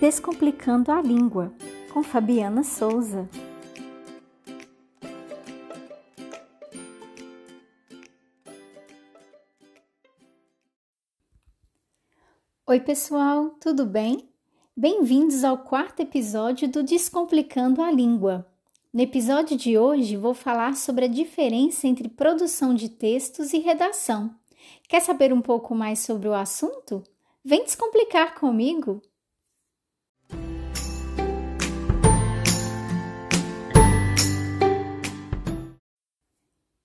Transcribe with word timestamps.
Descomplicando 0.00 0.92
a 0.92 1.00
Língua, 1.00 1.54
com 1.90 2.02
Fabiana 2.02 2.62
Souza. 2.62 3.26
Oi, 12.66 12.78
pessoal, 12.80 13.56
tudo 13.58 13.86
bem? 13.86 14.28
Bem-vindos 14.76 15.42
ao 15.42 15.56
quarto 15.56 16.00
episódio 16.00 16.68
do 16.68 16.82
Descomplicando 16.82 17.80
a 17.80 17.90
Língua. 17.90 18.46
No 18.92 19.00
episódio 19.00 19.56
de 19.56 19.78
hoje, 19.78 20.14
vou 20.18 20.34
falar 20.34 20.76
sobre 20.76 21.06
a 21.06 21.08
diferença 21.08 21.86
entre 21.86 22.10
produção 22.10 22.74
de 22.74 22.90
textos 22.90 23.54
e 23.54 23.60
redação. 23.60 24.36
Quer 24.90 25.00
saber 25.00 25.32
um 25.32 25.40
pouco 25.40 25.74
mais 25.74 26.00
sobre 26.00 26.28
o 26.28 26.34
assunto? 26.34 27.02
Vem 27.42 27.64
descomplicar 27.64 28.38
comigo! 28.38 29.00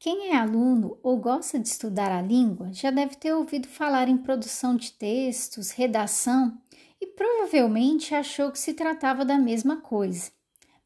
Quem 0.00 0.28
é 0.28 0.36
aluno 0.36 0.96
ou 1.02 1.16
gosta 1.16 1.58
de 1.58 1.66
estudar 1.66 2.12
a 2.12 2.22
língua 2.22 2.72
já 2.72 2.88
deve 2.88 3.16
ter 3.16 3.34
ouvido 3.34 3.66
falar 3.66 4.08
em 4.08 4.16
produção 4.16 4.76
de 4.76 4.92
textos, 4.92 5.72
redação 5.72 6.56
e 7.00 7.06
provavelmente 7.06 8.14
achou 8.14 8.52
que 8.52 8.60
se 8.60 8.74
tratava 8.74 9.24
da 9.24 9.36
mesma 9.36 9.78
coisa. 9.78 10.30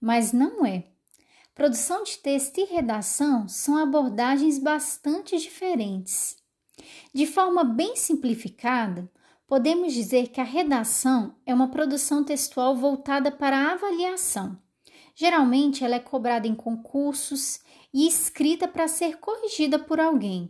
Mas 0.00 0.32
não 0.32 0.64
é. 0.64 0.84
Produção 1.54 2.02
de 2.02 2.16
texto 2.16 2.56
e 2.58 2.64
redação 2.64 3.46
são 3.46 3.76
abordagens 3.76 4.58
bastante 4.58 5.38
diferentes. 5.38 6.38
De 7.12 7.26
forma 7.26 7.62
bem 7.64 7.94
simplificada, 7.96 9.10
podemos 9.46 9.92
dizer 9.92 10.28
que 10.28 10.40
a 10.40 10.44
redação 10.44 11.36
é 11.44 11.52
uma 11.52 11.68
produção 11.68 12.24
textual 12.24 12.74
voltada 12.74 13.30
para 13.30 13.58
a 13.58 13.72
avaliação. 13.72 14.58
Geralmente, 15.14 15.84
ela 15.84 15.96
é 15.96 16.00
cobrada 16.00 16.48
em 16.48 16.54
concursos 16.54 17.60
e 17.92 18.06
escrita 18.06 18.66
para 18.66 18.88
ser 18.88 19.18
corrigida 19.18 19.78
por 19.78 20.00
alguém. 20.00 20.48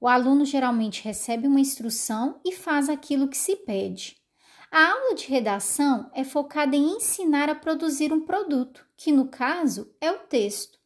O 0.00 0.08
aluno 0.08 0.44
geralmente 0.44 1.02
recebe 1.02 1.46
uma 1.46 1.60
instrução 1.60 2.40
e 2.44 2.52
faz 2.52 2.88
aquilo 2.88 3.28
que 3.28 3.36
se 3.36 3.56
pede. 3.56 4.16
A 4.70 4.90
aula 4.90 5.14
de 5.14 5.26
redação 5.26 6.10
é 6.12 6.24
focada 6.24 6.76
em 6.76 6.96
ensinar 6.96 7.48
a 7.48 7.54
produzir 7.54 8.12
um 8.12 8.20
produto, 8.20 8.84
que 8.96 9.12
no 9.12 9.28
caso 9.28 9.94
é 10.00 10.10
o 10.10 10.18
texto. 10.18 10.78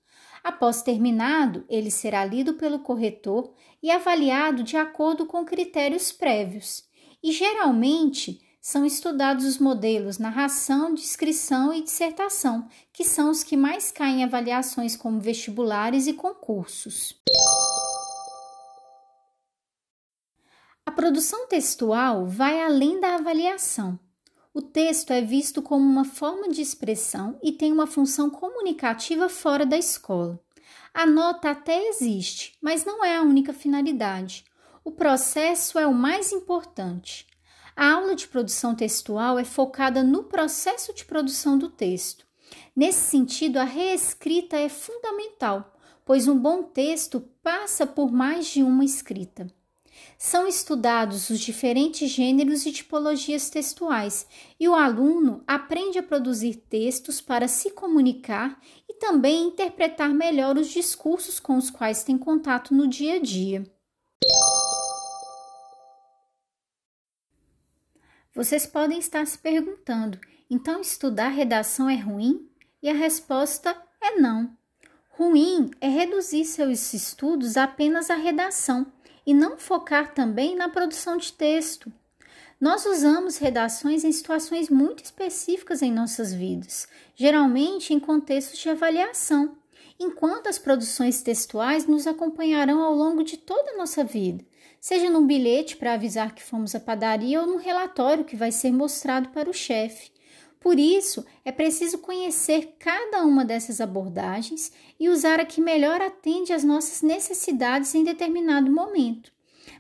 Após 0.45 0.83
terminado, 0.83 1.65
ele 1.69 1.91
será 1.91 2.25
lido 2.25 2.55
pelo 2.55 2.79
corretor 2.79 3.55
e 3.83 3.91
avaliado 3.91 4.63
de 4.63 4.77
acordo 4.77 5.27
com 5.27 5.45
critérios 5.45 6.13
prévios. 6.13 6.85
E 7.23 7.33
geralmente 7.33 8.41
são 8.69 8.85
estudados 8.85 9.47
os 9.47 9.57
modelos 9.57 10.19
narração, 10.19 10.93
descrição 10.93 11.73
e 11.73 11.83
dissertação, 11.83 12.69
que 12.93 13.03
são 13.03 13.31
os 13.31 13.43
que 13.43 13.57
mais 13.57 13.91
caem 13.91 14.21
em 14.21 14.25
avaliações 14.25 14.95
como 14.95 15.19
vestibulares 15.19 16.07
e 16.07 16.13
concursos. 16.13 17.19
A 20.85 20.91
produção 20.91 21.49
textual 21.49 22.27
vai 22.27 22.63
além 22.63 23.01
da 23.01 23.15
avaliação. 23.15 23.99
O 24.53 24.61
texto 24.61 25.15
é 25.15 25.23
visto 25.23 25.63
como 25.63 25.83
uma 25.83 26.05
forma 26.05 26.51
de 26.51 26.61
expressão 26.61 27.39
e 27.43 27.53
tem 27.53 27.73
uma 27.73 27.87
função 27.87 28.29
comunicativa 28.29 29.31
fora 29.31 29.65
da 29.65 29.79
escola. 29.79 30.39
A 30.93 31.07
nota 31.07 31.53
até 31.53 31.89
existe, 31.89 32.53
mas 32.61 32.85
não 32.85 33.03
é 33.03 33.17
a 33.17 33.23
única 33.23 33.55
finalidade. 33.55 34.45
O 34.85 34.93
processo 34.93 35.79
é 35.79 35.87
o 35.87 35.95
mais 35.95 36.33
importante. 36.33 37.28
A 37.81 37.93
aula 37.93 38.17
de 38.17 38.27
produção 38.27 38.75
textual 38.75 39.39
é 39.39 39.45
focada 39.45 40.03
no 40.03 40.25
processo 40.25 40.93
de 40.93 41.05
produção 41.05 41.57
do 41.57 41.69
texto. 41.69 42.27
Nesse 42.75 43.09
sentido, 43.09 43.57
a 43.57 43.63
reescrita 43.63 44.57
é 44.57 44.69
fundamental, 44.69 45.79
pois 46.05 46.27
um 46.27 46.37
bom 46.37 46.65
texto 46.65 47.21
passa 47.41 47.87
por 47.87 48.11
mais 48.11 48.49
de 48.49 48.65
uma 48.65 48.85
escrita. 48.85 49.47
São 50.19 50.49
estudados 50.49 51.31
os 51.31 51.39
diferentes 51.39 52.11
gêneros 52.11 52.67
e 52.67 52.73
tipologias 52.73 53.49
textuais, 53.49 54.27
e 54.59 54.69
o 54.69 54.75
aluno 54.75 55.45
aprende 55.47 56.01
a 56.01 56.03
produzir 56.03 56.57
textos 56.57 57.21
para 57.21 57.47
se 57.47 57.71
comunicar 57.71 58.61
e 58.89 58.95
também 58.95 59.47
interpretar 59.47 60.13
melhor 60.13 60.59
os 60.59 60.67
discursos 60.67 61.39
com 61.39 61.57
os 61.57 61.71
quais 61.71 62.03
tem 62.03 62.19
contato 62.19 62.75
no 62.75 62.89
dia 62.89 63.15
a 63.15 63.21
dia. 63.21 63.63
Vocês 68.35 68.67
podem 68.67 68.99
estar 68.99 69.27
se 69.27 69.39
perguntando: 69.39 70.19
então 70.51 70.81
estudar 70.81 71.29
redação 71.29 71.89
é 71.89 71.97
ruim? 71.97 72.49
E 72.83 72.89
a 72.89 72.95
resposta 72.95 73.77
é 74.01 74.21
não. 74.21 74.57
Ruim 75.11 75.71
é 75.81 75.89
reduzir 75.89 76.45
seus 76.45 76.95
estudos 76.95 77.57
apenas 77.57 78.09
à 78.09 78.15
redação 78.15 78.87
e 79.27 79.35
não 79.35 79.59
focar 79.59 80.15
também 80.15 80.55
na 80.55 80.69
produção 80.69 81.17
de 81.17 81.33
texto. 81.33 81.93
Nós 82.61 82.87
usamos 82.87 83.37
redações 83.37 84.05
em 84.05 84.11
situações 84.13 84.69
muito 84.69 85.05
específicas 85.05 85.83
em 85.83 85.93
nossas 85.93 86.33
vidas, 86.33 86.89
geralmente 87.15 87.93
em 87.93 88.01
contextos 88.01 88.59
de 88.59 88.69
avaliação, 88.69 89.57
enquanto 89.99 90.49
as 90.49 90.59
produções 90.59 91.23
textuais 91.23 91.87
nos 91.87 92.07
acompanharão 92.07 92.83
ao 92.83 92.95
longo 92.95 93.23
de 93.23 93.37
toda 93.37 93.73
a 93.73 93.77
nossa 93.77 94.03
vida, 94.03 94.45
seja 94.81 95.11
num 95.11 95.27
bilhete 95.27 95.77
para 95.77 95.95
avisar 95.95 96.35
que 96.35 96.43
fomos 96.43 96.75
à 96.75 96.81
padaria 96.81 97.41
ou 97.41 97.47
num 97.47 97.57
relatório 97.57 98.25
que 98.25 98.37
vai 98.37 98.53
ser 98.53 98.73
mostrado 98.73 99.29
para 99.31 99.51
o 99.51 99.55
chefe. 99.55 100.11
Por 100.61 100.79
isso, 100.79 101.25
é 101.45 101.53
preciso 101.53 101.99
conhecer 101.99 102.75
cada 102.79 103.25
uma 103.25 103.45
dessas 103.45 103.81
abordagens 103.81 104.73
e 104.99 105.09
usar 105.09 105.41
a 105.41 105.45
que 105.45 105.61
melhor 105.61 106.01
atende 106.01 106.53
às 106.53 106.65
nossas 106.65 107.03
necessidades 107.03 107.95
em 107.95 108.03
determinado 108.03 108.71
momento. 108.71 109.33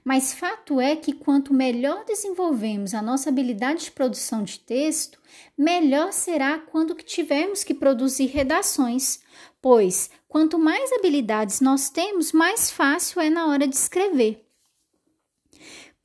Mas 0.04 0.32
fato 0.32 0.80
é 0.80 0.94
que 0.94 1.12
quanto 1.12 1.52
melhor 1.52 2.04
desenvolvemos 2.04 2.94
a 2.94 3.02
nossa 3.02 3.28
habilidade 3.28 3.84
de 3.84 3.90
produção 3.90 4.42
de 4.44 4.60
texto, 4.60 5.20
melhor 5.56 6.12
será 6.12 6.58
quando 6.58 6.94
tivermos 6.94 7.64
que 7.64 7.74
produzir 7.74 8.26
redações, 8.26 9.20
pois 9.60 10.10
quanto 10.28 10.58
mais 10.58 10.92
habilidades 10.92 11.60
nós 11.60 11.90
temos, 11.90 12.32
mais 12.32 12.70
fácil 12.70 13.20
é 13.20 13.28
na 13.28 13.48
hora 13.48 13.66
de 13.66 13.74
escrever. 13.74 14.47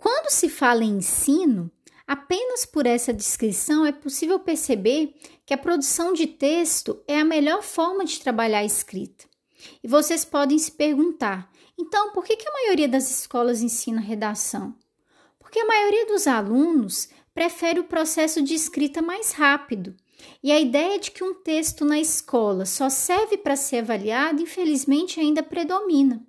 Quando 0.04 0.30
se 0.30 0.50
fala 0.50 0.84
em 0.84 0.98
ensino, 0.98 1.72
apenas 2.06 2.66
por 2.66 2.86
essa 2.86 3.14
descrição 3.14 3.86
é 3.86 3.92
possível 3.94 4.38
perceber 4.38 5.16
que 5.46 5.54
a 5.54 5.58
produção 5.58 6.12
de 6.12 6.28
texto 6.28 7.02
é 7.08 7.18
a 7.18 7.24
melhor 7.24 7.64
forma 7.64 8.04
de 8.04 8.20
trabalhar 8.20 8.58
a 8.58 8.66
escrita. 8.66 9.24
E 9.82 9.88
vocês 9.88 10.26
podem 10.26 10.60
se 10.60 10.74
perguntar: 10.74 11.50
então, 11.80 12.12
por 12.12 12.26
que, 12.26 12.36
que 12.36 12.46
a 12.46 12.52
maioria 12.52 12.90
das 12.90 13.10
escolas 13.10 13.62
ensina 13.62 14.02
redação? 14.02 14.76
Porque 15.40 15.58
a 15.58 15.66
maioria 15.66 16.06
dos 16.08 16.28
alunos 16.28 17.08
prefere 17.34 17.80
o 17.80 17.86
processo 17.86 18.42
de 18.42 18.54
escrita 18.54 19.02
mais 19.02 19.32
rápido. 19.32 19.96
E 20.44 20.52
a 20.52 20.60
ideia 20.60 21.00
de 21.00 21.12
que 21.12 21.24
um 21.24 21.34
texto 21.34 21.86
na 21.86 21.98
escola 21.98 22.66
só 22.66 22.90
serve 22.90 23.38
para 23.38 23.56
ser 23.56 23.78
avaliado, 23.78 24.42
infelizmente, 24.42 25.22
ainda 25.22 25.42
predomina. 25.42 26.28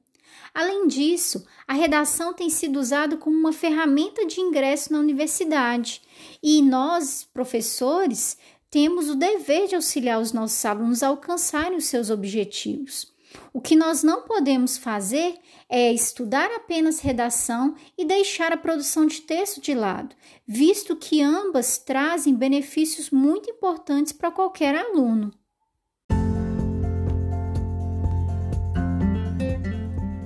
Além 0.55 0.87
disso, 0.87 1.45
a 1.67 1.75
redação 1.75 2.33
tem 2.33 2.49
sido 2.49 2.79
usada 2.79 3.17
como 3.17 3.37
uma 3.37 3.53
ferramenta 3.53 4.25
de 4.25 4.41
ingresso 4.41 4.93
na 4.93 5.01
universidade 5.01 6.01
e 6.41 6.63
nós, 6.63 7.27
professores, 7.35 8.39
temos 8.71 9.11
o 9.11 9.17
dever 9.17 9.67
de 9.67 9.75
auxiliar 9.75 10.21
os 10.21 10.33
nossos 10.33 10.65
alunos 10.65 11.03
a 11.03 11.09
alcançarem 11.09 11.77
os 11.77 11.87
seus 11.87 12.09
objetivos. 12.09 13.13
O 13.53 13.61
que 13.61 13.75
nós 13.75 14.05
não 14.05 14.23
podemos 14.23 14.79
fazer 14.79 15.35
é 15.69 15.93
estudar 15.93 16.49
apenas 16.53 17.01
redação 17.01 17.75
e 17.99 18.05
deixar 18.05 18.53
a 18.53 18.57
produção 18.57 19.07
de 19.07 19.23
texto 19.23 19.61
de 19.61 19.75
lado, 19.75 20.15
visto 20.47 20.95
que 20.95 21.21
ambas 21.21 21.79
trazem 21.79 22.33
benefícios 22.33 23.11
muito 23.11 23.51
importantes 23.51 24.13
para 24.13 24.31
qualquer 24.31 24.77
aluno. 24.77 25.33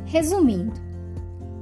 Resumindo, 0.08 0.72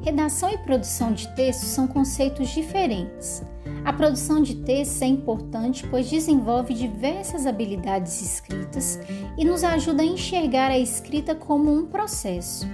redação 0.02 0.48
e 0.48 0.58
produção 0.58 1.12
de 1.12 1.26
textos 1.34 1.69
são 1.69 1.88
conceitos 1.88 2.50
diferentes. 2.50 3.43
A 3.84 3.93
produção 3.93 4.40
de 4.40 4.54
textos 4.54 5.02
é 5.02 5.06
importante 5.06 5.84
pois 5.88 6.08
desenvolve 6.08 6.72
diversas 6.72 7.44
habilidades 7.44 8.22
escritas 8.22 9.00
e 9.37 9.44
nos 9.44 9.64
ajuda 9.64 10.04
a 10.04 10.06
enxergar 10.06 10.70
a 10.70 10.78
escrita 10.78 11.34
como 11.34 11.72
um 11.72 11.87
processo. 11.87 12.69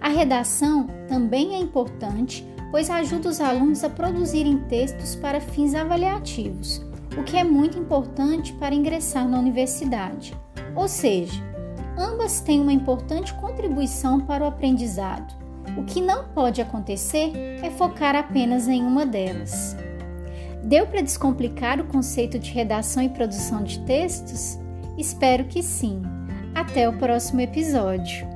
A 0.00 0.08
redação 0.08 0.86
também 1.06 1.54
é 1.54 1.58
importante 1.58 2.48
pois 2.70 2.88
ajuda 2.88 3.28
os 3.28 3.42
alunos 3.42 3.84
a 3.84 3.90
produzirem 3.90 4.56
textos 4.60 5.14
para 5.14 5.38
fins 5.38 5.74
avaliativos, 5.74 6.80
o 7.18 7.22
que 7.22 7.36
é 7.36 7.44
muito 7.44 7.78
importante 7.78 8.54
para 8.54 8.74
ingressar 8.74 9.28
na 9.28 9.38
universidade. 9.38 10.34
Ou 10.74 10.88
seja, 10.88 11.53
Ambas 11.96 12.40
têm 12.40 12.60
uma 12.60 12.72
importante 12.72 13.32
contribuição 13.34 14.20
para 14.20 14.44
o 14.44 14.46
aprendizado. 14.46 15.34
O 15.76 15.84
que 15.84 16.00
não 16.00 16.24
pode 16.28 16.60
acontecer 16.60 17.32
é 17.62 17.70
focar 17.70 18.14
apenas 18.14 18.68
em 18.68 18.82
uma 18.82 19.06
delas. 19.06 19.76
Deu 20.62 20.86
para 20.86 21.02
descomplicar 21.02 21.80
o 21.80 21.84
conceito 21.84 22.38
de 22.38 22.50
redação 22.50 23.02
e 23.02 23.08
produção 23.08 23.62
de 23.62 23.80
textos? 23.80 24.58
Espero 24.96 25.44
que 25.44 25.62
sim. 25.62 26.02
Até 26.54 26.88
o 26.88 26.98
próximo 26.98 27.40
episódio. 27.40 28.33